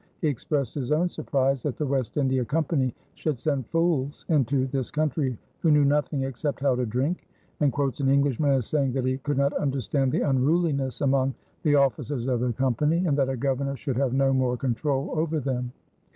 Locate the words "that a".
13.15-13.37